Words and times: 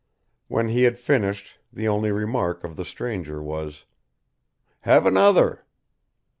When 0.47 0.69
he 0.69 0.81
had 0.85 0.97
finished 0.97 1.59
the 1.71 1.87
only 1.87 2.11
remark 2.11 2.63
of 2.63 2.75
the 2.75 2.85
stranger 2.85 3.39
was: 3.39 3.85
"Have 4.79 5.05
another." 5.05 5.63